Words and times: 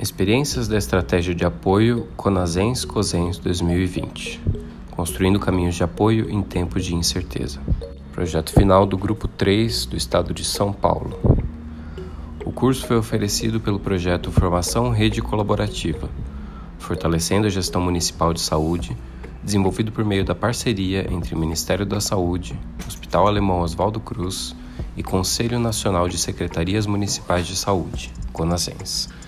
Experiências 0.00 0.66
da 0.66 0.78
Estratégia 0.78 1.34
de 1.34 1.44
Apoio 1.44 2.08
Conasens 2.16 2.86
Cosens 2.86 3.36
2020 3.36 4.40
Construindo 4.92 5.38
caminhos 5.38 5.74
de 5.74 5.84
apoio 5.84 6.30
em 6.30 6.40
tempos 6.40 6.86
de 6.86 6.94
incerteza. 6.94 7.60
Projeto 8.10 8.50
final 8.50 8.86
do 8.86 8.96
Grupo 8.96 9.28
3 9.28 9.84
do 9.84 9.98
Estado 9.98 10.32
de 10.32 10.42
São 10.42 10.72
Paulo. 10.72 11.18
O 12.46 12.50
curso 12.50 12.86
foi 12.86 12.96
oferecido 12.96 13.60
pelo 13.60 13.78
projeto 13.78 14.32
Formação 14.32 14.88
Rede 14.88 15.20
Colaborativa, 15.20 16.08
fortalecendo 16.78 17.46
a 17.46 17.50
gestão 17.50 17.82
municipal 17.82 18.32
de 18.32 18.40
saúde, 18.40 18.96
desenvolvido 19.44 19.92
por 19.92 20.02
meio 20.02 20.24
da 20.24 20.34
parceria 20.34 21.06
entre 21.12 21.34
o 21.34 21.38
Ministério 21.38 21.84
da 21.84 22.00
Saúde, 22.00 22.58
Hospital 22.88 23.26
Alemão 23.26 23.60
Oswaldo 23.60 24.00
Cruz 24.00 24.56
e 24.96 25.02
Conselho 25.02 25.58
Nacional 25.58 26.08
de 26.08 26.16
Secretarias 26.16 26.86
Municipais 26.86 27.46
de 27.46 27.54
Saúde, 27.54 28.10
CONASENS 28.32 29.19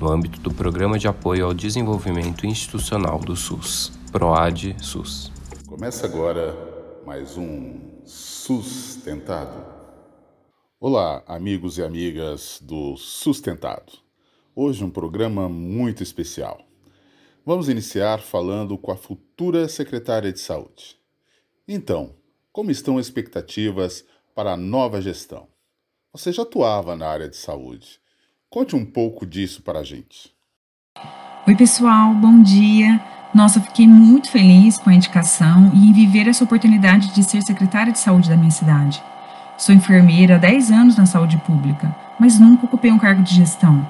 no 0.00 0.10
âmbito 0.10 0.38
do 0.40 0.54
Programa 0.54 0.98
de 0.98 1.08
Apoio 1.08 1.46
ao 1.46 1.52
Desenvolvimento 1.52 2.46
Institucional 2.46 3.18
do 3.18 3.34
SUS, 3.34 3.92
PROAD-SUS. 4.12 5.32
Começa 5.66 6.06
agora 6.06 6.54
mais 7.04 7.36
um 7.36 7.80
Sustentado. 8.04 9.66
Olá, 10.78 11.24
amigos 11.26 11.78
e 11.78 11.82
amigas 11.82 12.60
do 12.62 12.96
Sustentado. 12.96 13.92
Hoje 14.54 14.84
um 14.84 14.90
programa 14.90 15.48
muito 15.48 16.02
especial. 16.02 16.60
Vamos 17.44 17.68
iniciar 17.68 18.20
falando 18.20 18.78
com 18.78 18.92
a 18.92 18.96
futura 18.96 19.68
secretária 19.68 20.32
de 20.32 20.38
Saúde. 20.38 20.96
Então, 21.66 22.14
como 22.52 22.70
estão 22.70 22.98
as 22.98 23.06
expectativas 23.06 24.04
para 24.32 24.52
a 24.52 24.56
nova 24.56 25.02
gestão? 25.02 25.48
Você 26.12 26.32
já 26.32 26.42
atuava 26.42 26.94
na 26.94 27.08
área 27.08 27.28
de 27.28 27.36
saúde 27.36 28.00
Conte 28.50 28.74
um 28.74 28.82
pouco 28.82 29.26
disso 29.26 29.60
para 29.60 29.80
a 29.80 29.84
gente. 29.84 30.30
Oi, 31.46 31.54
pessoal, 31.54 32.14
bom 32.14 32.40
dia. 32.40 32.98
Nossa, 33.34 33.60
fiquei 33.60 33.86
muito 33.86 34.30
feliz 34.30 34.78
com 34.78 34.88
a 34.88 34.94
indicação 34.94 35.70
e 35.74 35.86
em 35.86 35.92
viver 35.92 36.26
essa 36.26 36.44
oportunidade 36.44 37.12
de 37.12 37.22
ser 37.22 37.42
secretária 37.42 37.92
de 37.92 37.98
saúde 37.98 38.30
da 38.30 38.38
minha 38.38 38.50
cidade. 38.50 39.02
Sou 39.58 39.74
enfermeira 39.74 40.36
há 40.36 40.38
10 40.38 40.70
anos 40.70 40.96
na 40.96 41.04
saúde 41.04 41.36
pública, 41.36 41.94
mas 42.18 42.40
nunca 42.40 42.64
ocupei 42.64 42.90
um 42.90 42.98
cargo 42.98 43.22
de 43.22 43.34
gestão. 43.34 43.86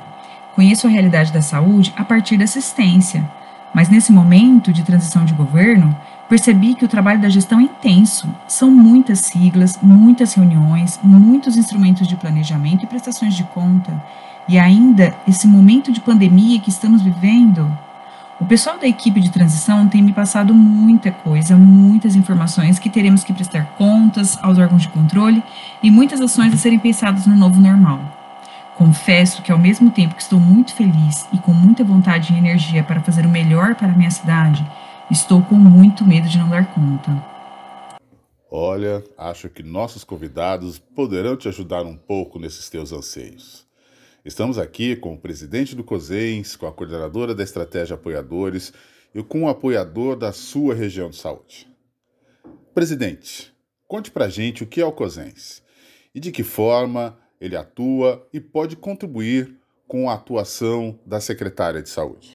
Conheço 0.57 0.89
a 0.89 0.91
realidade 0.91 1.33
da 1.33 1.41
saúde 1.41 1.95
a 1.97 2.05
partir 2.05 2.37
da 2.37 2.43
assistência, 2.43 3.31
mas 3.73 3.89
nesse 3.89 4.11
momento 4.11 4.73
de 4.73 4.83
transição 4.83 5.25
de 5.25 5.35
governo, 5.35 5.97
percebi 6.29 6.75
que 6.75 6.85
o 6.85 6.89
trabalho 6.89 7.21
da 7.21 7.29
gestão 7.29 7.61
é 7.61 7.63
intenso. 7.63 8.29
São 8.49 8.73
muitas 8.73 9.21
siglas, 9.21 9.79
muitas 9.81 10.35
reuniões, 10.35 10.99
muitos 11.01 11.57
instrumentos 11.57 12.09
de 12.09 12.17
planejamento 12.17 12.83
e 12.83 12.89
prestações 12.89 13.35
de 13.35 13.45
conta 13.45 14.03
e 14.49 14.59
ainda 14.59 15.15
esse 15.27 15.47
momento 15.47 15.93
de 15.93 16.01
pandemia 16.01 16.59
que 16.59 16.71
estamos 16.71 17.03
vivendo, 17.03 17.71
o 18.41 18.47
pessoal 18.47 18.79
da 18.79 18.87
equipe 18.87 19.21
de 19.21 19.31
transição 19.31 19.89
tem 19.89 20.01
me 20.01 20.13
passado 20.13 20.55
muita 20.55 21.11
coisa, 21.11 21.57
muitas 21.57 22.15
informações 22.15 22.79
que 22.79 22.89
teremos 22.89 23.25
que 23.25 23.33
prestar 23.33 23.65
contas 23.77 24.39
aos 24.41 24.57
órgãos 24.59 24.83
de 24.83 24.89
controle 24.89 25.43
e 25.83 25.91
muitas 25.91 26.21
ações 26.21 26.55
a 26.55 26.57
serem 26.57 26.79
pensadas 26.79 27.27
no 27.27 27.37
novo 27.37 27.61
normal. 27.61 28.01
Confesso 28.77 29.43
que, 29.43 29.51
ao 29.51 29.59
mesmo 29.59 29.91
tempo 29.91 30.15
que 30.15 30.23
estou 30.23 30.39
muito 30.39 30.73
feliz 30.73 31.27
e 31.33 31.39
com 31.39 31.53
muita 31.53 31.83
vontade 31.83 32.33
e 32.33 32.39
energia 32.39 32.85
para 32.85 33.01
fazer 33.01 33.27
o 33.27 33.29
melhor 33.29 33.75
para 33.75 33.89
a 33.89 33.97
minha 33.97 34.11
cidade, 34.11 34.65
estou 35.11 35.43
com 35.43 35.57
muito 35.57 36.07
medo 36.07 36.29
de 36.29 36.39
não 36.39 36.49
dar 36.49 36.65
conta. 36.67 37.11
Olha, 38.51 39.03
acho 39.19 39.49
que 39.49 39.63
nossos 39.65 40.05
convidados 40.05 40.79
poderão 40.79 41.37
te 41.37 41.49
ajudar 41.49 41.85
um 41.85 41.97
pouco 41.97 42.39
nesses 42.39 42.71
teus 42.71 42.93
anseios. 42.93 43.68
Estamos 44.29 44.59
aqui 44.59 44.95
com 44.95 45.15
o 45.15 45.19
presidente 45.19 45.75
do 45.75 45.83
COSENS, 45.83 46.55
com 46.55 46.67
a 46.67 46.73
coordenadora 46.73 47.35
da 47.35 47.43
Estratégia 47.43 47.95
Apoiadores 47.95 48.75
e 49.15 49.23
com 49.23 49.45
o 49.45 49.49
apoiador 49.49 50.17
da 50.17 50.33
sua 50.33 50.75
região 50.75 51.09
de 51.09 51.17
saúde. 51.17 51.67
Presidente, 52.75 53.51
conte 53.87 54.11
pra 54.11 54.29
gente 54.29 54.63
o 54.63 54.67
que 54.67 54.83
é 54.83 54.85
o 54.85 54.93
COSENS 54.93 55.63
e 56.15 56.21
de 56.21 56.31
que 56.31 56.43
forma 56.43 57.17
ele 57.41 57.57
atua 57.57 58.29
e 58.31 58.39
pode 58.39 58.77
contribuir 58.77 59.57
com 59.87 60.11
a 60.11 60.15
atuação 60.15 61.01
da 61.07 61.23
secretária 61.23 61.81
de 61.81 61.89
saúde. 61.89 62.33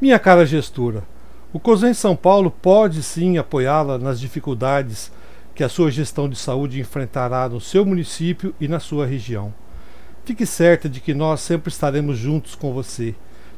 Minha 0.00 0.18
cara 0.18 0.46
gestora, 0.46 1.06
o 1.52 1.60
COSENS 1.60 1.98
São 1.98 2.16
Paulo 2.16 2.50
pode 2.50 3.02
sim 3.02 3.36
apoiá-la 3.36 3.98
nas 3.98 4.18
dificuldades 4.18 5.12
que 5.54 5.62
a 5.62 5.68
sua 5.68 5.90
gestão 5.90 6.30
de 6.30 6.36
saúde 6.36 6.80
enfrentará 6.80 7.46
no 7.46 7.60
seu 7.60 7.84
município 7.84 8.54
e 8.58 8.66
na 8.66 8.80
sua 8.80 9.04
região. 9.04 9.52
Fique 10.24 10.46
certa 10.46 10.88
de 10.88 11.00
que 11.00 11.12
nós 11.12 11.40
sempre 11.40 11.70
estaremos 11.70 12.16
juntos 12.16 12.54
com 12.54 12.72
você 12.72 13.14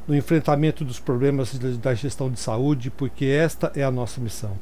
no 0.07 0.17
enfrentamento 0.17 0.85
dos 0.85 0.99
problemas 0.99 1.57
da 1.79 1.95
gestão 1.95 2.29
de 2.29 2.41
saúde, 2.41 2.91
porque 2.91 3.25
esta 3.27 3.71
é 3.77 3.85
a 3.85 3.91
nossa 3.91 4.21
missão. 4.21 4.59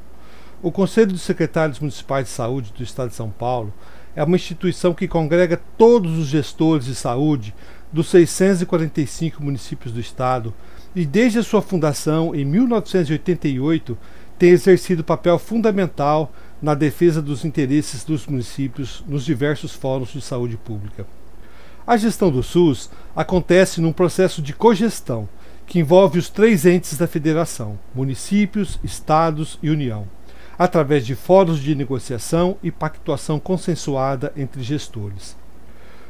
O 0.61 0.71
Conselho 0.71 1.11
de 1.11 1.17
Secretários 1.17 1.79
Municipais 1.79 2.25
de 2.27 2.31
Saúde 2.31 2.71
do 2.77 2.83
Estado 2.83 3.09
de 3.09 3.15
São 3.15 3.31
Paulo 3.31 3.73
é 4.15 4.23
uma 4.23 4.35
instituição 4.35 4.93
que 4.93 5.07
congrega 5.07 5.59
todos 5.79 6.15
os 6.19 6.27
gestores 6.27 6.85
de 6.85 6.93
saúde 6.93 7.55
dos 7.91 8.07
645 8.09 9.43
municípios 9.43 9.91
do 9.91 9.99
estado 9.99 10.53
e 10.95 11.07
desde 11.07 11.39
a 11.39 11.43
sua 11.43 11.61
fundação 11.61 12.35
em 12.35 12.45
1988 12.45 13.97
tem 14.37 14.51
exercido 14.51 15.03
papel 15.03 15.39
fundamental 15.39 16.31
na 16.61 16.75
defesa 16.75 17.19
dos 17.19 17.43
interesses 17.43 18.03
dos 18.03 18.27
municípios 18.27 19.03
nos 19.07 19.25
diversos 19.25 19.73
fóruns 19.73 20.09
de 20.13 20.21
saúde 20.21 20.55
pública. 20.55 21.05
A 21.87 21.97
gestão 21.97 22.31
do 22.31 22.41
SUS 22.41 22.89
acontece 23.15 23.79
num 23.79 23.93
processo 23.93 24.41
de 24.41 24.53
cogestão 24.53 25.29
que 25.67 25.77
envolve 25.77 26.17
os 26.17 26.29
três 26.29 26.65
entes 26.65 26.97
da 26.97 27.05
federação: 27.05 27.77
municípios, 27.93 28.79
estados 28.83 29.59
e 29.61 29.69
União, 29.69 30.07
através 30.57 31.05
de 31.05 31.13
fóruns 31.13 31.59
de 31.59 31.75
negociação 31.75 32.57
e 32.63 32.71
pactuação 32.71 33.39
consensuada 33.39 34.33
entre 34.35 34.63
gestores. 34.63 35.37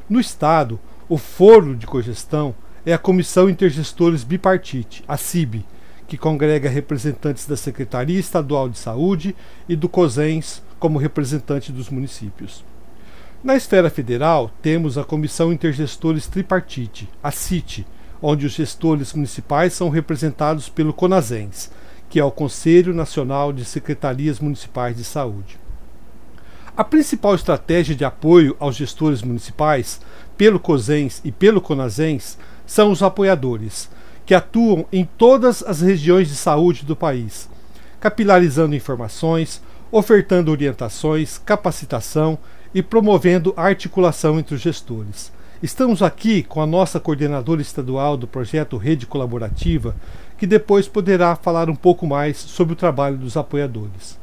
No 0.09 0.17
estado, 0.17 0.79
o 1.09 1.17
foro 1.17 1.75
de 1.75 1.85
cogestão 1.85 2.55
é 2.85 2.93
a 2.93 2.97
Comissão 2.97 3.49
Intergestores 3.49 4.23
Bipartite, 4.23 5.03
a 5.05 5.17
CIB, 5.17 5.65
que 6.07 6.17
congrega 6.17 6.69
representantes 6.69 7.45
da 7.47 7.57
Secretaria 7.57 8.19
Estadual 8.19 8.69
de 8.69 8.77
Saúde 8.77 9.35
e 9.67 9.75
do 9.75 9.89
COSENS 9.89 10.63
como 10.79 10.99
representante 10.99 11.71
dos 11.71 11.89
municípios. 11.89 12.63
Na 13.45 13.55
esfera 13.55 13.91
federal, 13.91 14.49
temos 14.59 14.97
a 14.97 15.03
Comissão 15.03 15.53
Intergestores 15.53 16.25
Tripartite, 16.25 17.07
a 17.21 17.29
CIT, 17.29 17.85
onde 18.19 18.43
os 18.43 18.53
gestores 18.53 19.13
municipais 19.13 19.71
são 19.71 19.87
representados 19.89 20.67
pelo 20.67 20.91
CONASENS, 20.91 21.69
que 22.09 22.19
é 22.19 22.25
o 22.25 22.31
Conselho 22.31 22.91
Nacional 22.91 23.53
de 23.53 23.63
Secretarias 23.63 24.39
Municipais 24.39 24.97
de 24.97 25.03
Saúde. 25.03 25.59
A 26.75 26.83
principal 26.83 27.35
estratégia 27.35 27.95
de 27.95 28.03
apoio 28.03 28.57
aos 28.59 28.75
gestores 28.75 29.21
municipais, 29.21 30.01
pelo 30.35 30.59
COSENS 30.59 31.21
e 31.23 31.31
pelo 31.31 31.61
CONASENS, 31.61 32.39
são 32.65 32.89
os 32.89 33.03
apoiadores, 33.03 33.91
que 34.25 34.33
atuam 34.33 34.87
em 34.91 35.05
todas 35.19 35.61
as 35.61 35.81
regiões 35.81 36.29
de 36.29 36.35
saúde 36.35 36.83
do 36.83 36.95
país, 36.95 37.47
capilarizando 37.99 38.73
informações, 38.73 39.61
ofertando 39.91 40.49
orientações, 40.49 41.37
capacitação 41.37 42.39
e 42.75 42.83
promovendo 42.83 43.53
a 43.55 43.63
articulação 43.63 44.37
entre 44.37 44.53
os 44.53 44.59
gestores. 44.59 45.31
Estamos 45.63 46.03
aqui 46.03 46.43
com 46.43 46.61
a 46.61 46.67
nossa 46.67 46.99
coordenadora 46.99 47.61
estadual 47.61 48.17
do 48.17 48.27
projeto 48.27 48.75
Rede 48.75 49.05
Colaborativa, 49.05 49.95
que 50.37 50.45
depois 50.45 50.85
poderá 50.85 51.37
falar 51.37 51.69
um 51.69 51.75
pouco 51.75 52.05
mais 52.05 52.35
sobre 52.35 52.73
o 52.73 52.75
trabalho 52.75 53.15
dos 53.15 53.37
apoiadores. 53.37 54.19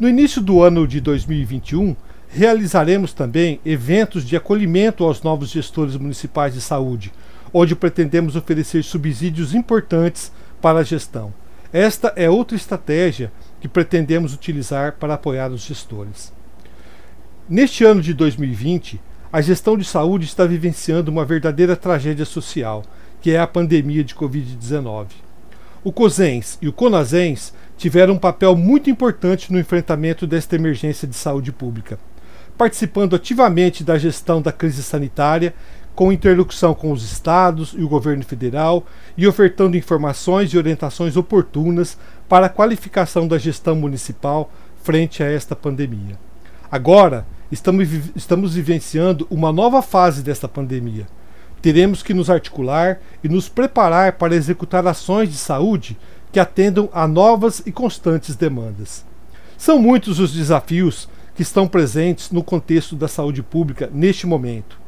No 0.00 0.08
início 0.08 0.40
do 0.40 0.62
ano 0.62 0.88
de 0.88 0.98
2021, 0.98 1.94
realizaremos 2.30 3.12
também 3.12 3.60
eventos 3.66 4.24
de 4.24 4.34
acolhimento 4.34 5.04
aos 5.04 5.22
novos 5.22 5.50
gestores 5.50 5.94
municipais 5.94 6.54
de 6.54 6.62
saúde, 6.62 7.12
onde 7.52 7.76
pretendemos 7.76 8.34
oferecer 8.34 8.82
subsídios 8.82 9.54
importantes 9.54 10.32
para 10.62 10.78
a 10.78 10.84
gestão. 10.84 11.34
Esta 11.70 12.14
é 12.16 12.30
outra 12.30 12.56
estratégia 12.56 13.30
que 13.60 13.68
pretendemos 13.68 14.32
utilizar 14.32 14.92
para 14.92 15.14
apoiar 15.14 15.50
os 15.50 15.60
gestores. 15.60 16.37
Neste 17.50 17.82
ano 17.82 18.02
de 18.02 18.12
2020, 18.12 19.00
a 19.32 19.40
gestão 19.40 19.78
de 19.78 19.82
saúde 19.82 20.26
está 20.26 20.44
vivenciando 20.44 21.10
uma 21.10 21.24
verdadeira 21.24 21.74
tragédia 21.74 22.26
social, 22.26 22.84
que 23.22 23.30
é 23.30 23.40
a 23.40 23.46
pandemia 23.46 24.04
de 24.04 24.14
Covid-19. 24.14 25.06
O 25.82 25.90
COSENS 25.90 26.58
e 26.60 26.68
o 26.68 26.74
CONASENS 26.74 27.54
tiveram 27.78 28.12
um 28.12 28.18
papel 28.18 28.54
muito 28.54 28.90
importante 28.90 29.50
no 29.50 29.58
enfrentamento 29.58 30.26
desta 30.26 30.56
emergência 30.56 31.08
de 31.08 31.16
saúde 31.16 31.50
pública, 31.50 31.98
participando 32.58 33.16
ativamente 33.16 33.82
da 33.82 33.96
gestão 33.96 34.42
da 34.42 34.52
crise 34.52 34.82
sanitária, 34.82 35.54
com 35.94 36.12
interlocução 36.12 36.74
com 36.74 36.92
os 36.92 37.02
estados 37.02 37.72
e 37.72 37.82
o 37.82 37.88
governo 37.88 38.24
federal 38.24 38.84
e 39.16 39.26
ofertando 39.26 39.74
informações 39.74 40.52
e 40.52 40.58
orientações 40.58 41.16
oportunas 41.16 41.96
para 42.28 42.44
a 42.44 42.50
qualificação 42.50 43.26
da 43.26 43.38
gestão 43.38 43.74
municipal 43.74 44.52
frente 44.82 45.22
a 45.22 45.26
esta 45.26 45.56
pandemia. 45.56 46.18
Agora, 46.70 47.26
estamos, 47.50 47.88
estamos 48.14 48.54
vivenciando 48.54 49.26
uma 49.30 49.52
nova 49.52 49.82
fase 49.82 50.22
desta 50.22 50.48
pandemia. 50.48 51.06
teremos 51.60 52.02
que 52.02 52.14
nos 52.14 52.30
articular 52.30 53.00
e 53.22 53.28
nos 53.28 53.48
preparar 53.48 54.12
para 54.12 54.36
executar 54.36 54.86
ações 54.86 55.28
de 55.28 55.36
saúde 55.36 55.98
que 56.30 56.38
atendam 56.38 56.88
a 56.92 57.08
novas 57.08 57.62
e 57.66 57.72
constantes 57.72 58.36
demandas. 58.36 59.04
São 59.56 59.78
muitos 59.78 60.20
os 60.20 60.32
desafios 60.32 61.08
que 61.34 61.42
estão 61.42 61.66
presentes 61.66 62.30
no 62.30 62.44
contexto 62.44 62.94
da 62.94 63.08
saúde 63.08 63.42
pública 63.42 63.90
neste 63.92 64.26
momento 64.26 64.78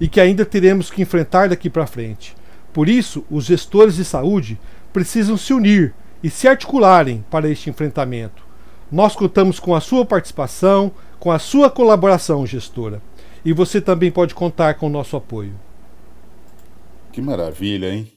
e 0.00 0.08
que 0.08 0.20
ainda 0.20 0.44
teremos 0.44 0.90
que 0.90 1.02
enfrentar 1.02 1.48
daqui 1.48 1.70
para 1.70 1.86
frente. 1.86 2.36
Por 2.72 2.88
isso, 2.88 3.24
os 3.30 3.46
gestores 3.46 3.96
de 3.96 4.04
saúde 4.04 4.60
precisam 4.92 5.36
se 5.36 5.52
unir 5.52 5.94
e 6.22 6.28
se 6.28 6.46
articularem 6.46 7.24
para 7.30 7.48
este 7.48 7.70
enfrentamento. 7.70 8.42
Nós 8.90 9.14
contamos 9.14 9.60
com 9.60 9.74
a 9.74 9.80
sua 9.80 10.04
participação, 10.04 10.92
com 11.18 11.30
a 11.30 11.38
sua 11.38 11.70
colaboração, 11.70 12.46
gestora. 12.46 13.02
E 13.44 13.52
você 13.52 13.80
também 13.80 14.10
pode 14.10 14.34
contar 14.34 14.74
com 14.74 14.86
o 14.86 14.90
nosso 14.90 15.16
apoio. 15.16 15.58
Que 17.12 17.20
maravilha, 17.20 17.92
hein? 17.92 18.12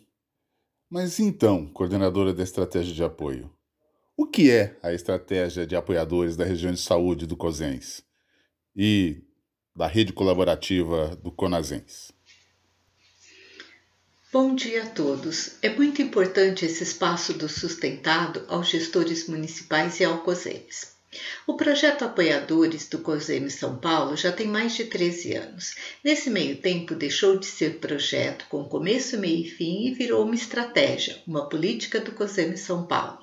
Mas 0.90 1.20
então, 1.20 1.68
coordenadora 1.68 2.34
da 2.34 2.44
estratégia 2.44 2.94
de 2.94 3.04
apoio, 3.04 3.50
o 4.18 4.28
que 4.28 4.52
é 4.52 4.78
a 4.84 4.94
estratégia 4.94 5.66
de 5.66 5.76
apoiadores 5.76 6.36
da 6.36 6.44
região 6.44 6.72
de 6.72 6.80
saúde 6.80 7.26
do 7.26 7.38
COSENS 7.38 8.04
e 8.76 9.24
da 9.76 9.88
rede 9.88 10.12
colaborativa 10.12 11.16
do 11.16 11.32
CONASENS? 11.32 12.12
Bom 14.34 14.54
dia 14.54 14.84
a 14.84 14.90
todos. 14.90 15.58
É 15.62 15.70
muito 15.70 16.02
importante 16.02 16.66
esse 16.66 16.84
espaço 16.84 17.34
do 17.34 17.50
sustentado 17.50 18.46
aos 18.48 18.70
gestores 18.70 19.28
municipais 19.28 20.00
e 20.00 20.06
ao 20.06 20.20
COSEMES. 20.20 21.01
O 21.46 21.58
projeto 21.58 22.06
Apoiadores 22.06 22.88
do 22.88 23.00
COSEMES 23.00 23.56
São 23.56 23.78
Paulo 23.78 24.16
já 24.16 24.32
tem 24.32 24.48
mais 24.48 24.74
de 24.76 24.86
13 24.86 25.34
anos. 25.34 25.76
Nesse 26.02 26.30
meio 26.30 26.56
tempo, 26.56 26.96
deixou 26.96 27.38
de 27.38 27.46
ser 27.46 27.80
projeto 27.80 28.46
com 28.48 28.64
começo, 28.64 29.18
meio 29.18 29.46
e 29.46 29.50
fim 29.50 29.88
e 29.88 29.94
virou 29.94 30.24
uma 30.24 30.36
estratégia, 30.36 31.22
uma 31.28 31.50
política 31.50 32.00
do 32.00 32.14
COSEMES 32.14 32.62
São 32.62 32.86
Paulo. 32.88 33.21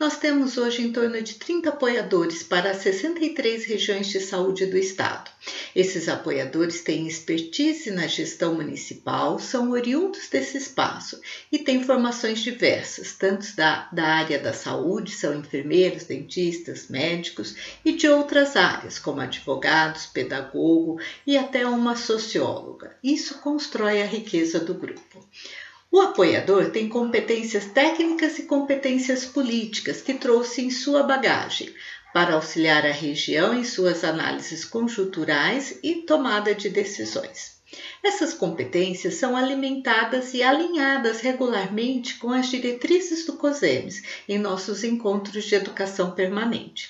Nós 0.00 0.18
temos 0.18 0.56
hoje 0.56 0.82
em 0.82 0.92
torno 0.92 1.22
de 1.22 1.34
30 1.34 1.68
apoiadores 1.68 2.42
para 2.42 2.74
63 2.74 3.64
regiões 3.66 4.08
de 4.08 4.18
saúde 4.18 4.66
do 4.66 4.76
estado. 4.76 5.30
Esses 5.76 6.08
apoiadores 6.08 6.82
têm 6.82 7.06
expertise 7.06 7.90
na 7.90 8.06
gestão 8.06 8.54
municipal, 8.54 9.38
são 9.38 9.70
oriundos 9.70 10.28
desse 10.28 10.56
espaço 10.58 11.20
e 11.50 11.58
têm 11.58 11.84
formações 11.84 12.40
diversas, 12.40 13.12
tanto 13.12 13.54
da, 13.54 13.88
da 13.92 14.04
área 14.04 14.38
da 14.38 14.52
saúde, 14.52 15.12
são 15.12 15.38
enfermeiros, 15.38 16.04
dentistas, 16.04 16.88
médicos 16.88 17.54
e 17.84 17.92
de 17.92 18.08
outras 18.08 18.56
áreas, 18.56 18.98
como 18.98 19.20
advogados, 19.20 20.06
pedagogo 20.06 21.00
e 21.26 21.36
até 21.36 21.66
uma 21.66 21.94
socióloga. 21.94 22.96
Isso 23.02 23.38
constrói 23.40 24.02
a 24.02 24.06
riqueza 24.06 24.58
do 24.58 24.74
grupo. 24.74 25.24
O 25.94 26.00
apoiador 26.00 26.70
tem 26.70 26.88
competências 26.88 27.66
técnicas 27.66 28.38
e 28.38 28.44
competências 28.44 29.26
políticas 29.26 30.00
que 30.00 30.14
trouxe 30.14 30.62
em 30.62 30.70
sua 30.70 31.02
bagagem 31.02 31.70
para 32.14 32.32
auxiliar 32.32 32.86
a 32.86 32.90
região 32.90 33.52
em 33.52 33.62
suas 33.62 34.02
análises 34.02 34.64
conjunturais 34.64 35.78
e 35.82 35.96
tomada 35.96 36.54
de 36.54 36.70
decisões. 36.70 37.60
Essas 38.02 38.32
competências 38.32 39.16
são 39.16 39.36
alimentadas 39.36 40.32
e 40.32 40.42
alinhadas 40.42 41.20
regularmente 41.20 42.14
com 42.14 42.30
as 42.30 42.48
diretrizes 42.48 43.26
do 43.26 43.34
COSEMES 43.34 44.02
em 44.26 44.38
nossos 44.38 44.82
encontros 44.84 45.44
de 45.44 45.56
educação 45.56 46.12
permanente. 46.12 46.88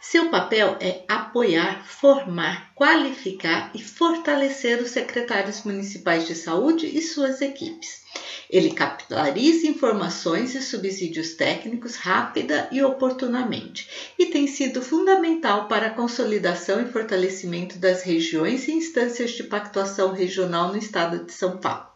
Seu 0.00 0.30
papel 0.30 0.76
é 0.80 1.02
apoiar, 1.08 1.84
formar, 1.84 2.72
qualificar 2.76 3.72
e 3.74 3.82
fortalecer 3.82 4.80
os 4.80 4.92
secretários 4.92 5.64
municipais 5.64 6.28
de 6.28 6.36
saúde 6.36 6.86
e 6.86 7.02
suas 7.02 7.40
equipes. 7.40 8.06
Ele 8.50 8.70
capitaliza 8.72 9.66
informações 9.66 10.54
e 10.54 10.62
subsídios 10.62 11.34
técnicos 11.34 11.96
rápida 11.96 12.68
e 12.72 12.82
oportunamente 12.82 14.14
e 14.18 14.26
tem 14.26 14.46
sido 14.46 14.82
fundamental 14.82 15.68
para 15.68 15.86
a 15.88 15.94
consolidação 15.94 16.80
e 16.80 16.86
fortalecimento 16.86 17.78
das 17.78 18.02
regiões 18.02 18.68
e 18.68 18.72
instâncias 18.72 19.32
de 19.32 19.44
pactuação 19.44 20.12
regional 20.12 20.70
no 20.70 20.76
estado 20.78 21.24
de 21.24 21.32
São 21.32 21.58
Paulo. 21.58 21.95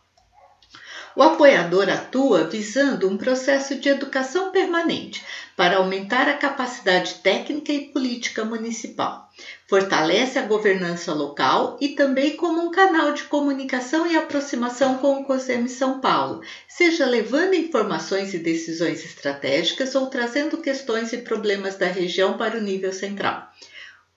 O 1.17 1.23
apoiador 1.25 1.89
atua 1.89 2.45
visando 2.45 3.09
um 3.09 3.19
processo 3.19 3.75
de 3.75 3.89
educação 3.89 4.53
permanente 4.53 5.25
para 5.57 5.79
aumentar 5.79 6.29
a 6.29 6.37
capacidade 6.37 7.15
técnica 7.15 7.73
e 7.73 7.89
política 7.89 8.45
municipal. 8.45 9.29
Fortalece 9.69 10.39
a 10.39 10.43
governança 10.43 11.13
local 11.13 11.77
e 11.81 11.91
também 11.91 12.37
como 12.37 12.61
um 12.61 12.71
canal 12.71 13.13
de 13.13 13.25
comunicação 13.25 14.07
e 14.07 14.17
aproximação 14.17 14.99
com 14.99 15.21
o 15.21 15.25
COSEM 15.25 15.67
São 15.67 16.01
Paulo, 16.01 16.43
seja 16.69 17.05
levando 17.07 17.55
informações 17.55 18.33
e 18.33 18.39
decisões 18.39 19.05
estratégicas 19.05 19.95
ou 19.97 20.07
trazendo 20.07 20.59
questões 20.59 21.13
e 21.13 21.19
problemas 21.19 21.77
da 21.77 21.87
região 21.87 22.37
para 22.37 22.57
o 22.57 22.61
nível 22.63 22.93
central. 22.93 23.51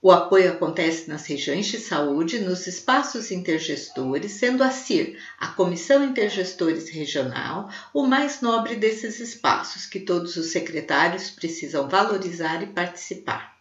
O 0.05 0.11
apoio 0.11 0.51
acontece 0.51 1.09
nas 1.09 1.25
regiões 1.25 1.67
de 1.67 1.79
saúde, 1.79 2.37
nos 2.37 2.67
espaços 2.67 3.31
intergestores, 3.31 4.33
sendo 4.33 4.61
a 4.61 4.69
CIR, 4.69 5.17
a 5.39 5.47
Comissão 5.47 6.03
Intergestores 6.03 6.89
Regional, 6.89 7.69
o 7.93 8.05
mais 8.05 8.41
nobre 8.41 8.75
desses 8.75 9.21
espaços, 9.21 9.85
que 9.85 10.01
todos 10.01 10.35
os 10.35 10.47
secretários 10.47 11.29
precisam 11.29 11.87
valorizar 11.87 12.61
e 12.61 12.65
participar. 12.65 13.55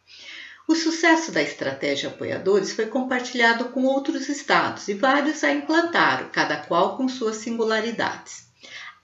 O 0.66 0.74
sucesso 0.74 1.30
da 1.30 1.40
estratégia 1.40 2.08
Apoiadores 2.08 2.72
foi 2.72 2.86
compartilhado 2.86 3.66
com 3.66 3.84
outros 3.84 4.28
estados 4.28 4.88
e 4.88 4.94
vários 4.94 5.44
a 5.44 5.52
implantaram, 5.52 6.28
cada 6.32 6.56
qual 6.56 6.96
com 6.96 7.08
suas 7.08 7.36
singularidades. 7.36 8.51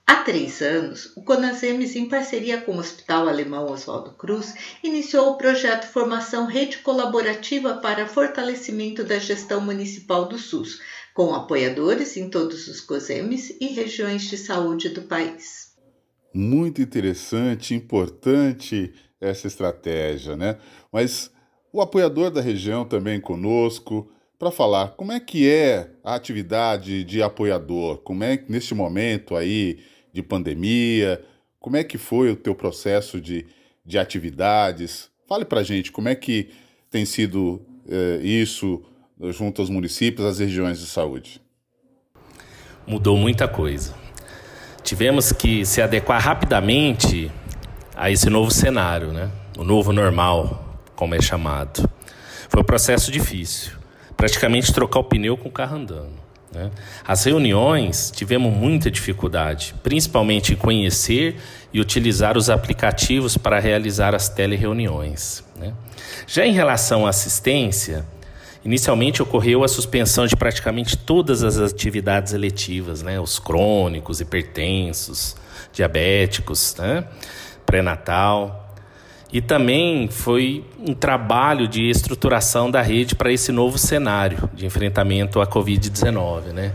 Há 0.09 0.23
três 0.23 0.59
anos, 0.59 1.15
o 1.15 1.21
Conasemes, 1.21 1.95
em 1.95 2.09
parceria 2.09 2.59
com 2.59 2.71
o 2.71 2.79
Hospital 2.79 3.27
Alemão 3.27 3.71
Oswaldo 3.71 4.09
Cruz, 4.13 4.55
iniciou 4.83 5.29
o 5.29 5.37
projeto 5.37 5.85
Formação 5.85 6.47
Rede 6.47 6.79
Colaborativa 6.79 7.75
para 7.75 8.07
Fortalecimento 8.07 9.03
da 9.03 9.19
Gestão 9.19 9.61
Municipal 9.61 10.27
do 10.27 10.39
SUS, 10.39 10.81
com 11.13 11.35
apoiadores 11.35 12.17
em 12.17 12.27
todos 12.27 12.67
os 12.67 12.81
COSEMES 12.81 13.55
e 13.61 13.67
regiões 13.67 14.23
de 14.23 14.35
saúde 14.35 14.89
do 14.89 15.03
país. 15.03 15.75
Muito 16.33 16.81
interessante, 16.81 17.75
importante 17.75 18.91
essa 19.21 19.45
estratégia, 19.45 20.35
né? 20.35 20.57
Mas 20.91 21.29
o 21.71 21.83
apoiador 21.83 22.31
da 22.31 22.41
região 22.41 22.83
também 22.83 23.21
conosco 23.21 24.11
para 24.39 24.49
falar 24.49 24.95
como 24.95 25.11
é 25.11 25.19
que 25.19 25.47
é 25.47 25.91
a 26.03 26.15
atividade 26.15 27.03
de 27.03 27.21
apoiador, 27.21 27.97
como 27.97 28.23
é 28.23 28.37
que 28.37 28.51
neste 28.51 28.73
momento 28.73 29.35
aí 29.35 29.77
de 30.21 30.27
pandemia? 30.27 31.23
Como 31.59 31.77
é 31.77 31.83
que 31.83 31.97
foi 31.97 32.31
o 32.31 32.35
teu 32.35 32.53
processo 32.53 33.19
de, 33.19 33.45
de 33.85 33.97
atividades? 33.97 35.09
Fale 35.27 35.45
para 35.45 35.63
gente 35.63 35.91
como 35.91 36.09
é 36.09 36.15
que 36.15 36.49
tem 36.89 37.05
sido 37.05 37.61
eh, 37.87 38.19
isso 38.23 38.83
junto 39.31 39.61
aos 39.61 39.69
municípios, 39.69 40.25
às 40.25 40.39
regiões 40.39 40.79
de 40.79 40.85
saúde. 40.85 41.41
Mudou 42.87 43.17
muita 43.17 43.47
coisa. 43.47 43.93
Tivemos 44.83 45.31
que 45.31 45.65
se 45.65 45.81
adequar 45.81 46.21
rapidamente 46.21 47.31
a 47.95 48.09
esse 48.09 48.29
novo 48.29 48.49
cenário, 48.49 49.11
né? 49.11 49.29
O 49.57 49.63
novo 49.63 49.91
normal, 49.91 50.81
como 50.95 51.13
é 51.13 51.21
chamado. 51.21 51.87
Foi 52.47 52.61
um 52.61 52.65
processo 52.65 53.11
difícil. 53.11 53.73
Praticamente 54.15 54.73
trocar 54.73 54.99
o 54.99 55.03
pneu 55.03 55.37
com 55.37 55.49
o 55.49 55.51
carro 55.51 55.77
andando. 55.77 56.28
Né? 56.51 56.71
As 57.07 57.23
reuniões 57.23 58.11
tivemos 58.11 58.51
muita 58.53 58.89
dificuldade, 58.89 59.75
principalmente 59.83 60.53
em 60.53 60.55
conhecer 60.55 61.37
e 61.71 61.79
utilizar 61.79 62.37
os 62.37 62.49
aplicativos 62.49 63.37
para 63.37 63.59
realizar 63.59 64.15
as 64.15 64.29
telereuniões. 64.29 65.43
Né? 65.55 65.73
Já 66.25 66.45
em 66.45 66.51
relação 66.51 67.05
à 67.05 67.09
assistência, 67.09 68.05
inicialmente 68.65 69.21
ocorreu 69.21 69.63
a 69.63 69.67
suspensão 69.67 70.25
de 70.25 70.35
praticamente 70.35 70.97
todas 70.97 71.43
as 71.43 71.57
atividades 71.57 72.33
eletivas, 72.33 73.03
né? 73.03 73.19
os 73.19 73.37
crônicos, 73.37 74.19
hipertensos, 74.19 75.35
diabéticos, 75.71 76.75
né? 76.77 77.05
pré-natal. 77.65 78.68
E 79.31 79.41
também 79.41 80.07
foi 80.07 80.65
um 80.79 80.93
trabalho 80.93 81.67
de 81.67 81.87
estruturação 81.87 82.71
da 82.71 82.81
rede 82.81 83.15
para 83.15 83.31
esse 83.31 83.51
novo 83.51 83.77
cenário 83.77 84.49
de 84.55 84.65
enfrentamento 84.65 85.39
à 85.39 85.45
Covid-19, 85.45 86.51
né? 86.51 86.73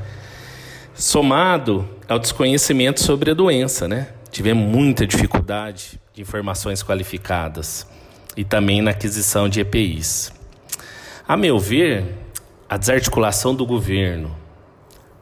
Somado 0.94 1.88
ao 2.08 2.20
desconhecimento 2.20 3.02
sobre 3.02 3.32
a 3.32 3.34
doença, 3.34 3.88
né? 3.88 4.08
Tivemos 4.30 4.64
muita 4.64 5.04
dificuldade 5.04 6.00
de 6.12 6.22
informações 6.22 6.80
qualificadas 6.80 7.88
e 8.36 8.44
também 8.44 8.80
na 8.80 8.92
aquisição 8.92 9.48
de 9.48 9.60
EPIs. 9.60 10.32
A 11.26 11.36
meu 11.36 11.58
ver, 11.58 12.04
a 12.68 12.76
desarticulação 12.76 13.52
do 13.52 13.66
governo, 13.66 14.34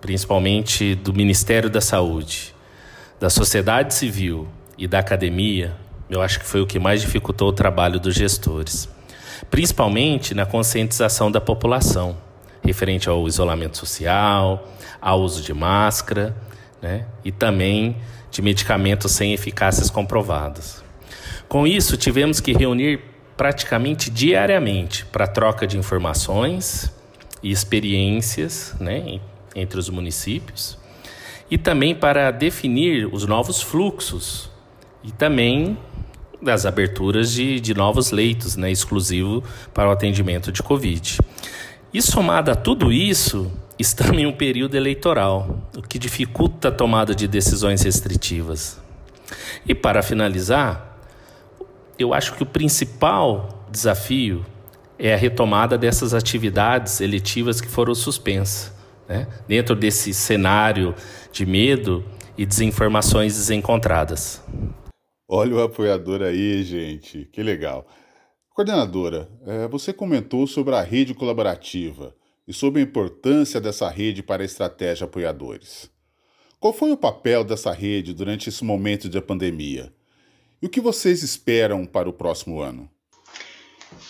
principalmente 0.02 0.94
do 0.94 1.14
Ministério 1.14 1.70
da 1.70 1.80
Saúde, 1.80 2.54
da 3.18 3.30
sociedade 3.30 3.94
civil 3.94 4.46
e 4.76 4.86
da 4.86 4.98
academia, 4.98 5.74
eu 6.12 6.20
acho 6.20 6.38
que 6.38 6.46
foi 6.46 6.60
o 6.60 6.66
que 6.66 6.78
mais 6.78 7.00
dificultou 7.00 7.48
o 7.48 7.52
trabalho 7.52 7.98
dos 7.98 8.14
gestores, 8.14 8.86
principalmente 9.50 10.34
na 10.34 10.44
conscientização 10.44 11.30
da 11.30 11.40
população 11.40 12.16
referente 12.62 13.08
ao 13.08 13.26
isolamento 13.26 13.78
social, 13.78 14.68
ao 15.00 15.20
uso 15.22 15.42
de 15.42 15.54
máscara, 15.54 16.36
né? 16.82 17.06
E 17.24 17.32
também 17.32 17.96
de 18.30 18.42
medicamentos 18.42 19.12
sem 19.12 19.32
eficácias 19.32 19.88
comprovadas. 19.88 20.84
Com 21.48 21.66
isso, 21.66 21.96
tivemos 21.96 22.40
que 22.40 22.52
reunir 22.52 23.00
praticamente 23.36 24.10
diariamente 24.10 25.06
para 25.06 25.26
troca 25.26 25.66
de 25.66 25.78
informações 25.78 26.92
e 27.42 27.50
experiências 27.50 28.74
né, 28.78 29.18
entre 29.56 29.78
os 29.78 29.88
municípios 29.88 30.78
e 31.50 31.58
também 31.58 31.94
para 31.94 32.30
definir 32.30 33.06
os 33.12 33.26
novos 33.26 33.60
fluxos 33.60 34.50
e 35.02 35.10
também 35.10 35.76
das 36.42 36.66
aberturas 36.66 37.32
de, 37.32 37.60
de 37.60 37.72
novos 37.72 38.10
leitos, 38.10 38.56
né, 38.56 38.70
exclusivo 38.70 39.42
para 39.72 39.88
o 39.88 39.92
atendimento 39.92 40.50
de 40.50 40.62
Covid. 40.62 41.18
E 41.94 42.02
somado 42.02 42.50
a 42.50 42.54
tudo 42.54 42.90
isso, 42.92 43.52
estamos 43.78 44.18
em 44.18 44.26
um 44.26 44.32
período 44.32 44.76
eleitoral, 44.76 45.68
o 45.76 45.82
que 45.82 45.98
dificulta 45.98 46.68
a 46.68 46.72
tomada 46.72 47.14
de 47.14 47.28
decisões 47.28 47.82
restritivas. 47.82 48.80
E 49.66 49.74
para 49.74 50.02
finalizar, 50.02 50.98
eu 51.98 52.12
acho 52.12 52.34
que 52.34 52.42
o 52.42 52.46
principal 52.46 53.66
desafio 53.70 54.44
é 54.98 55.14
a 55.14 55.16
retomada 55.16 55.76
dessas 55.76 56.14
atividades 56.14 57.00
eletivas 57.00 57.60
que 57.60 57.68
foram 57.68 57.94
suspensas. 57.94 58.72
Né? 59.08 59.26
Dentro 59.46 59.74
desse 59.74 60.14
cenário 60.14 60.94
de 61.32 61.44
medo 61.44 62.04
e 62.36 62.46
desinformações 62.46 63.34
desencontradas. 63.34 64.42
Olha 65.34 65.54
o 65.54 65.62
apoiador 65.62 66.20
aí, 66.20 66.62
gente, 66.62 67.24
que 67.32 67.42
legal. 67.42 67.86
Coordenadora, 68.50 69.30
é, 69.46 69.66
você 69.66 69.90
comentou 69.90 70.46
sobre 70.46 70.74
a 70.74 70.82
rede 70.82 71.14
colaborativa 71.14 72.14
e 72.46 72.52
sobre 72.52 72.82
a 72.82 72.84
importância 72.84 73.58
dessa 73.58 73.88
rede 73.88 74.22
para 74.22 74.42
a 74.42 74.44
estratégia 74.44 75.06
apoiadores. 75.06 75.90
Qual 76.60 76.70
foi 76.70 76.92
o 76.92 76.98
papel 76.98 77.44
dessa 77.44 77.72
rede 77.72 78.12
durante 78.12 78.50
esse 78.50 78.62
momento 78.62 79.08
de 79.08 79.18
pandemia? 79.22 79.90
E 80.60 80.66
o 80.66 80.68
que 80.68 80.82
vocês 80.82 81.22
esperam 81.22 81.86
para 81.86 82.10
o 82.10 82.12
próximo 82.12 82.60
ano? 82.60 82.86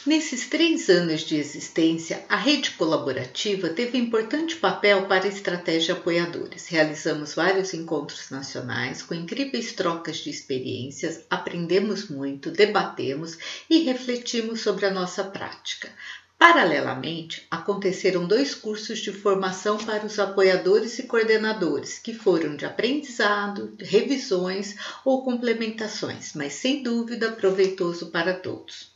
Nesses 0.04 0.48
três 0.48 0.88
anos 0.88 1.20
de 1.20 1.36
existência, 1.36 2.24
a 2.28 2.36
rede 2.36 2.72
colaborativa 2.72 3.68
teve 3.68 3.96
importante 3.96 4.56
papel 4.56 5.06
para 5.06 5.24
a 5.24 5.28
estratégia 5.28 5.94
apoiadores. 5.94 6.66
Realizamos 6.66 7.34
vários 7.34 7.72
encontros 7.72 8.28
nacionais 8.28 9.00
com 9.02 9.14
incríveis 9.14 9.72
trocas 9.72 10.16
de 10.16 10.28
experiências, 10.28 11.24
aprendemos 11.30 12.08
muito, 12.08 12.50
debatemos 12.50 13.38
e 13.70 13.84
refletimos 13.84 14.60
sobre 14.60 14.86
a 14.86 14.90
nossa 14.90 15.22
prática. 15.22 15.88
Paralelamente, 16.36 17.46
aconteceram 17.48 18.26
dois 18.26 18.52
cursos 18.52 18.98
de 18.98 19.12
formação 19.12 19.78
para 19.78 20.04
os 20.04 20.18
apoiadores 20.18 20.98
e 20.98 21.04
coordenadores, 21.04 22.00
que 22.00 22.12
foram 22.12 22.56
de 22.56 22.66
aprendizado, 22.66 23.76
revisões 23.78 24.74
ou 25.04 25.22
complementações, 25.24 26.32
mas 26.34 26.54
sem 26.54 26.82
dúvida 26.82 27.30
proveitoso 27.30 28.10
para 28.10 28.34
todos. 28.34 28.91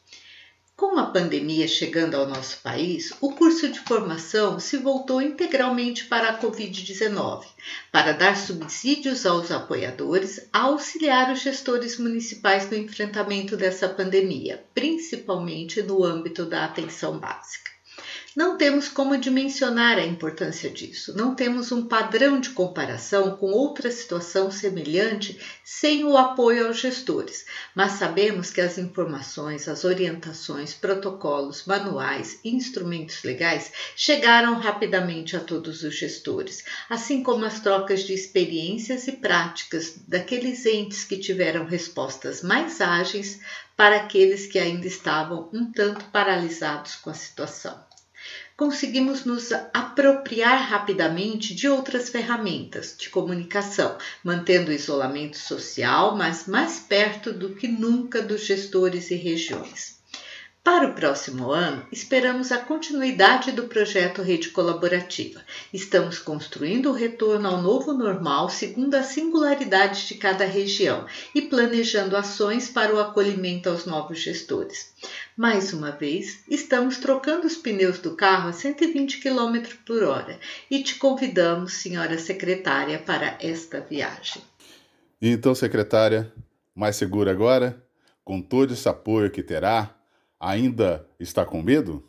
Com 0.76 0.98
a 0.98 1.06
pandemia 1.06 1.66
chegando 1.66 2.16
ao 2.16 2.28
nosso 2.28 2.58
país, 2.60 3.10
o 3.22 3.32
curso 3.32 3.66
de 3.66 3.80
formação 3.80 4.60
se 4.60 4.76
voltou 4.76 5.22
integralmente 5.22 6.04
para 6.04 6.28
a 6.28 6.38
Covid-19, 6.38 7.46
para 7.90 8.12
dar 8.12 8.36
subsídios 8.36 9.24
aos 9.24 9.50
apoiadores, 9.50 10.46
a 10.52 10.64
auxiliar 10.64 11.32
os 11.32 11.40
gestores 11.40 11.98
municipais 11.98 12.70
no 12.70 12.76
enfrentamento 12.76 13.56
dessa 13.56 13.88
pandemia, 13.88 14.62
principalmente 14.74 15.80
no 15.80 16.04
âmbito 16.04 16.44
da 16.44 16.66
atenção 16.66 17.18
básica. 17.18 17.75
Não 18.36 18.58
temos 18.58 18.86
como 18.86 19.16
dimensionar 19.16 19.96
a 19.96 20.04
importância 20.04 20.68
disso, 20.68 21.16
não 21.16 21.34
temos 21.34 21.72
um 21.72 21.86
padrão 21.86 22.38
de 22.38 22.50
comparação 22.50 23.34
com 23.34 23.46
outra 23.46 23.90
situação 23.90 24.50
semelhante 24.50 25.40
sem 25.64 26.04
o 26.04 26.18
apoio 26.18 26.66
aos 26.66 26.78
gestores, 26.78 27.46
mas 27.74 27.92
sabemos 27.92 28.50
que 28.50 28.60
as 28.60 28.76
informações, 28.76 29.66
as 29.66 29.84
orientações, 29.84 30.74
protocolos, 30.74 31.64
manuais 31.64 32.38
e 32.44 32.54
instrumentos 32.54 33.22
legais 33.22 33.72
chegaram 33.96 34.58
rapidamente 34.58 35.34
a 35.34 35.40
todos 35.40 35.82
os 35.82 35.94
gestores, 35.94 36.62
assim 36.90 37.22
como 37.22 37.42
as 37.46 37.60
trocas 37.60 38.02
de 38.02 38.12
experiências 38.12 39.08
e 39.08 39.12
práticas 39.12 39.94
daqueles 40.06 40.66
entes 40.66 41.04
que 41.04 41.16
tiveram 41.16 41.64
respostas 41.64 42.42
mais 42.42 42.82
ágeis 42.82 43.40
para 43.74 43.96
aqueles 43.96 44.46
que 44.46 44.58
ainda 44.58 44.86
estavam 44.86 45.48
um 45.54 45.72
tanto 45.72 46.04
paralisados 46.10 46.96
com 46.96 47.08
a 47.08 47.14
situação 47.14 47.85
conseguimos 48.56 49.24
nos 49.24 49.52
apropriar 49.74 50.62
rapidamente 50.68 51.54
de 51.54 51.68
outras 51.68 52.08
ferramentas 52.08 52.96
de 52.98 53.10
comunicação, 53.10 53.98
mantendo 54.24 54.70
o 54.70 54.74
isolamento 54.74 55.36
social, 55.36 56.16
mas 56.16 56.46
mais 56.46 56.80
perto 56.80 57.32
do 57.32 57.54
que 57.54 57.68
nunca 57.68 58.22
dos 58.22 58.46
gestores 58.46 59.10
e 59.10 59.14
regiões. 59.14 59.95
Para 60.66 60.88
o 60.88 60.94
próximo 60.94 61.52
ano, 61.52 61.86
esperamos 61.92 62.50
a 62.50 62.58
continuidade 62.58 63.52
do 63.52 63.68
projeto 63.68 64.20
Rede 64.20 64.48
Colaborativa. 64.48 65.40
Estamos 65.72 66.18
construindo 66.18 66.90
o 66.90 66.92
retorno 66.92 67.46
ao 67.46 67.62
novo 67.62 67.92
normal 67.92 68.50
segundo 68.50 68.96
as 68.96 69.06
singularidades 69.06 70.08
de 70.08 70.16
cada 70.16 70.44
região 70.44 71.06
e 71.32 71.42
planejando 71.42 72.16
ações 72.16 72.68
para 72.68 72.92
o 72.92 72.98
acolhimento 72.98 73.68
aos 73.68 73.86
novos 73.86 74.18
gestores. 74.18 74.92
Mais 75.36 75.72
uma 75.72 75.92
vez, 75.92 76.40
estamos 76.50 76.98
trocando 76.98 77.46
os 77.46 77.56
pneus 77.56 78.00
do 78.00 78.16
carro 78.16 78.48
a 78.48 78.52
120 78.52 79.20
km 79.20 79.68
por 79.86 80.02
hora 80.02 80.36
e 80.68 80.82
te 80.82 80.96
convidamos, 80.96 81.74
senhora 81.74 82.18
secretária, 82.18 82.98
para 82.98 83.38
esta 83.40 83.80
viagem. 83.80 84.42
Então, 85.22 85.54
secretária, 85.54 86.32
mais 86.74 86.96
segura 86.96 87.30
agora? 87.30 87.80
Com 88.24 88.42
todo 88.42 88.74
esse 88.74 88.88
apoio 88.88 89.30
que 89.30 89.44
terá, 89.44 89.95
ainda 90.40 91.04
está 91.18 91.44
com 91.44 91.62
medo? 91.62 92.02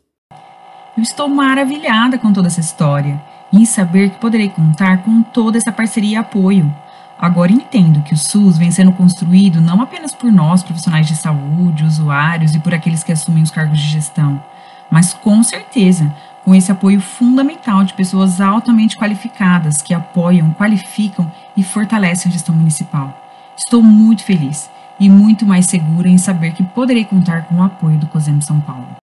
Eu 0.96 1.04
estou 1.04 1.30
maravilhada 1.30 2.18
com 2.18 2.34
toda 2.34 2.48
essa 2.48 2.60
história 2.60 3.22
e 3.52 3.62
em 3.62 3.66
saber 3.66 4.10
que 4.10 4.20
poderei 4.20 4.50
contar 4.50 5.04
com 5.04 5.22
toda 5.22 5.58
essa 5.58 5.72
parceria 5.72 6.14
e 6.14 6.16
apoio. 6.16 6.74
Agora 7.20 7.52
entendo 7.52 8.04
que 8.04 8.14
o 8.14 8.18
SUS 8.18 8.58
vem 8.58 8.70
sendo 8.70 8.92
construído 8.92 9.62
não 9.62 9.82
apenas 9.82 10.14
por 10.14 10.32
nós, 10.32 10.64
profissionais 10.64 11.08
de 11.08 11.16
saúde, 11.16 11.84
usuários 11.84 12.54
e 12.54 12.60
por 12.60 12.74
aqueles 12.74 13.04
que 13.04 13.12
assumem 13.12 13.44
os 13.44 13.52
cargos 13.52 13.80
de 13.80 13.88
gestão, 13.88 14.44
mas 14.92 15.14
com 15.14 15.42
certeza 15.42 16.14
com 16.44 16.56
esse 16.56 16.72
apoio 16.72 17.02
fundamental 17.02 17.84
de 17.84 17.94
pessoas 17.94 18.40
altamente 18.40 18.98
qualificadas 18.98 19.82
que 19.82 19.94
apoiam, 19.94 20.54
qualificam 20.54 21.30
e 21.58 21.64
fortalecem 21.64 22.30
a 22.30 22.34
gestão 22.34 22.56
municipal. 22.56 23.14
Estou 23.58 23.84
muito 23.84 24.24
feliz 24.24 24.70
e 25.00 25.10
muito 25.10 25.46
mais 25.46 25.68
segura 25.68 26.08
em 26.08 26.18
saber 26.18 26.54
que 26.54 26.64
poderei 26.64 27.06
contar 27.06 27.48
com 27.48 27.56
o 27.56 27.64
apoio 27.64 28.00
do 28.00 28.08
COSEM 28.08 28.42
São 28.42 28.60
Paulo. 28.62 28.98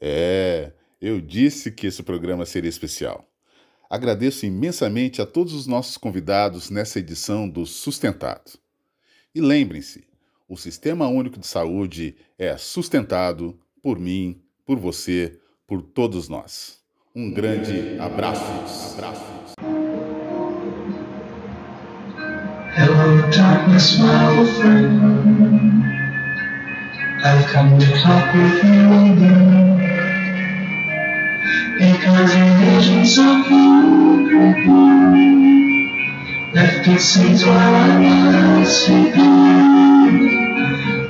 É, 0.00 0.72
eu 1.00 1.20
disse 1.20 1.70
que 1.70 1.86
esse 1.86 2.02
programa 2.02 2.44
seria 2.44 2.68
especial. 2.68 3.24
Agradeço 3.88 4.44
imensamente 4.44 5.22
a 5.22 5.26
todos 5.26 5.52
os 5.52 5.66
nossos 5.66 5.96
convidados 5.96 6.70
nessa 6.70 6.98
edição 6.98 7.48
do 7.48 7.64
Sustentado. 7.64 8.58
E 9.34 9.40
lembrem-se, 9.40 10.04
o 10.48 10.56
Sistema 10.56 11.08
Único 11.08 11.38
de 11.38 11.46
Saúde 11.46 12.16
é 12.38 12.56
sustentado 12.56 13.58
por 13.82 13.98
mim, 13.98 14.40
por 14.64 14.78
você, 14.78 15.38
por 15.66 15.82
todos 15.82 16.28
nós. 16.28 16.80
Um 17.14 17.30
grande 17.30 17.98
abraço. 17.98 18.42
abraço. 18.94 19.35
Hello, 23.06 23.22
darkness, 23.30 24.00
my 24.00 24.36
old 24.36 24.48
friend. 24.56 24.98
I've 27.22 27.46
come 27.46 27.78
to 27.78 27.86
talk 28.02 28.34
with 28.34 28.64
you 28.64 28.82
again. 29.12 29.78
Because 31.78 32.34
a 32.34 32.44
visions 32.58 33.14
of 33.18 33.46
you 33.48 34.26
left 36.52 36.88
its 36.88 37.04
seeds 37.04 37.44
while 37.44 37.74
I 37.76 38.58
was 38.58 38.70
sleeping. 38.84 39.22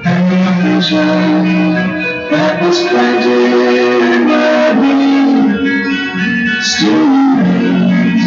And 0.04 0.22
the 0.30 0.52
vision 0.68 1.72
that 2.30 2.60
was 2.62 2.78
planted 2.88 4.12
in 4.12 4.20
my 4.28 4.74
brain 4.74 5.48
still 6.60 7.08
remains 7.40 8.26